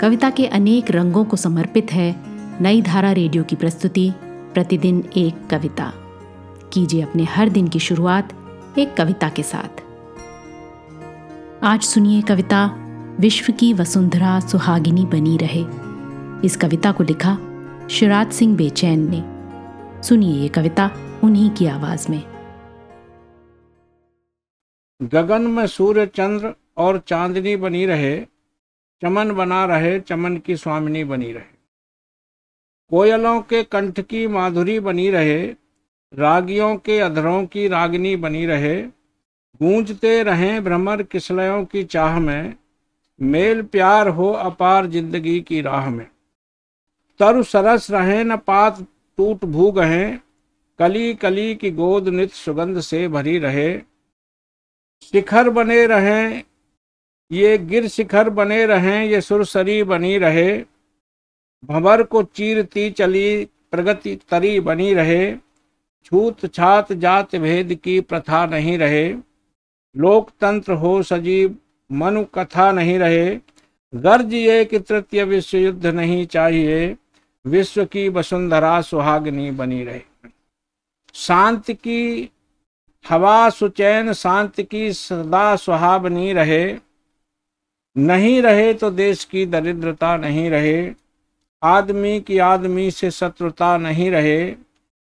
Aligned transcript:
कविता 0.00 0.30
के 0.30 0.46
अनेक 0.46 0.90
रंगों 0.90 1.24
को 1.24 1.36
समर्पित 1.36 1.92
है 1.92 2.16
नई 2.62 2.82
धारा 2.82 3.12
रेडियो 3.12 3.44
की 3.44 3.56
प्रस्तुति, 3.56 4.12
प्रतिदिन 4.24 5.04
एक 5.16 5.46
कविता। 5.50 5.92
कीजिए 6.72 7.02
अपने 7.02 7.24
हर 7.24 7.48
दिन 7.48 7.68
की 7.68 7.78
शुरुआत 7.78 8.32
एक 8.78 8.96
कविता 8.96 9.28
के 9.28 9.42
साथ। 9.42 9.82
आज 11.64 11.82
सुनिए 11.82 12.22
कविता, 12.22 12.76
विश्व 13.20 13.52
की 13.52 13.72
वसुंधरा 13.72 14.40
सुहागिनी 14.40 15.06
बनी 15.06 15.36
रहे। 15.36 15.64
इस 16.46 16.56
कविता 16.56 16.92
को 16.92 17.04
लिखा 17.04 17.38
शिवराज 17.90 18.32
सिंह 18.32 18.56
बेचैन 18.56 19.10
ने। 19.14 19.22
सुनिए 20.02 20.34
ये 20.34 20.48
कविता 20.48 20.90
उन्हीं 21.24 21.50
की 21.50 21.66
आवाज़ 21.66 22.10
में। 22.10 22.22
गगन 25.02 25.42
में 25.42 25.66
सूर्य 25.66 26.06
चंद्र 26.06 26.54
और 26.76 27.02
चांदनी 27.06 27.56
बनी 27.56 27.86
रहे 27.86 28.37
चमन 29.02 29.30
बना 29.30 29.64
रहे, 29.64 30.00
चमन 30.00 30.36
की 30.36 30.56
स्वामिनी 30.56 31.04
बनी 31.04 31.32
रहे। 31.32 31.56
कोयलों 32.90 33.40
के 33.40 33.62
कंठ 33.62 34.00
की 34.00 34.26
माधुरी 34.26 34.80
बनी 34.80 35.10
रहे, 35.10 35.46
रागियों 36.12 36.76
के 36.76 36.98
अधरों 36.98 37.44
की 37.46 37.68
रागिनी 37.68 38.16
बनी 38.16 38.46
रहे। 38.46 38.82
गूंजते 39.60 40.22
रहें 40.22 40.64
भ्रमर 40.64 41.02
किसलयों 41.02 41.64
की 41.64 41.84
चाह 41.84 42.18
में, 42.20 42.54
मेल 43.20 43.62
प्यार 43.62 44.08
हो 44.08 44.30
अपार 44.30 44.86
ज़िंदगी 44.86 45.40
की 45.40 45.60
राह 45.60 45.90
में। 45.90 46.06
तरु 47.20 47.42
सरस 47.42 47.90
रहे 47.90 48.24
न 48.24 48.36
पात 48.36 48.80
टूट 49.18 49.44
भू 49.44 49.70
गहे 49.72 50.10
कली 50.78 51.14
कली 51.14 51.54
की 51.54 51.70
गोद 51.70 52.08
नित 52.08 52.30
सुगंध 52.30 52.80
से 52.80 53.08
भरी 53.08 53.38
रहे। 53.38 53.78
शिखर 55.02 55.50
बने 55.50 55.86
रहें 55.86 56.42
ये 57.32 57.58
गिर 57.58 57.88
शिखर 57.88 58.30
बने 58.30 58.66
रहें, 58.66 59.04
ये 59.04 59.20
सुरसरी 59.20 59.82
बनी 59.82 60.18
रहे। 60.18 60.64
भंवर 61.64 62.02
को 62.02 62.22
चीरती 62.22 62.90
चली, 62.90 63.44
प्रगति 63.44 64.20
तरी 64.30 64.60
बनी 64.60 64.94
रहे। 64.94 65.36
छूत 66.04 66.54
छात 66.54 66.92
जात 66.92 67.36
भेद 67.36 67.74
की 67.74 68.00
प्रथा 68.00 68.46
नहीं 68.46 68.78
रहे। 68.78 69.14
लोकतंत्र 69.96 70.72
हो 70.72 71.02
सजीव, 71.02 71.56
मनु 71.92 72.24
कथा 72.24 72.72
नहीं 72.72 72.98
रहे। 72.98 73.38
गर्ज 73.94 74.34
ये 74.34 74.64
कि 74.64 74.78
तृतीय 74.78 75.24
विश्व 75.24 75.58
युद्ध 75.58 75.86
नहीं 75.86 76.26
चाहिए, 76.26 76.96
विश्व 77.46 77.84
की 77.84 78.08
वसुंधरा 78.08 78.80
सुहागनी 78.80 79.50
बनी 79.50 79.84
रहे। 79.84 80.00
शांति 81.14 81.74
की, 81.74 82.30
हवा 83.08 83.50
सुचैन 83.50 84.12
शांति 84.12 84.62
की 84.62 84.92
सदा 84.92 85.56
सुहावनी 85.56 86.32
रहे। 86.32 86.87
नहीं 87.96 88.42
रहे 88.42 88.74
तो 88.74 88.90
देश 88.90 89.24
की 89.24 89.46
दरिद्रता 89.46 90.16
नहीं 90.16 90.50
रहे। 90.50 90.90
आदमी 91.62 92.20
की 92.20 92.38
आदमी 92.38 92.90
से 92.90 93.10
शत्रुता 93.10 93.76
नहीं 93.76 94.10
रहे। 94.10 94.48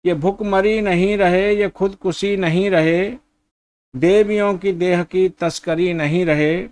ये 0.06 0.14
भुखमरी 0.14 0.82
नहीं 0.82 1.18
रहे, 1.18 1.56
ये 1.56 1.70
खुदकुशी 1.70 2.38
नहीं 2.38 2.70
रहे। 2.70 3.14
देवियों 3.96 4.58
की 4.58 4.72
देह 4.72 5.04
की 5.04 5.30
तस्करी 5.30 5.94
नहीं 5.94 6.26
रहे। 6.26 6.68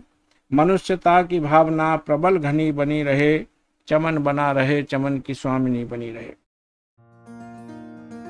मनुष्यता 0.54 1.24
की 1.24 1.40
भावना 1.40 1.96
प्रबल 1.96 2.38
घनी 2.38 2.72
बनी 2.72 3.04
रहे। 3.04 3.46
चमन 3.88 4.18
बना 4.18 4.52
रहे, 4.52 4.84
चमन 4.84 5.18
की 5.18 5.34
स्वामिनी 5.34 5.86
बनी 5.86 6.10
रहे। 6.10 6.34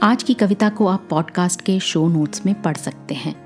आज 0.04 0.24
की 0.24 0.34
कविता 0.34 0.70
को 0.70 0.88
आप 0.88 1.08
पॉडकास्ट 1.10 1.62
के 1.62 1.80
शो 1.80 2.08
नोट्स 2.08 2.46
में 2.46 2.62
पढ़ 2.62 2.78
सकते 2.78 3.14
हैं। 3.14 3.44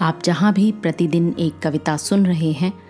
आप 0.00 0.20
जहाँ 0.24 0.52
भी 0.52 0.72
प्रतिदिन 0.72 1.36
एक 1.38 1.58
कविता 1.58 1.96
सुन 1.96 2.26
रहे 2.26 2.52
हैं 2.52 2.89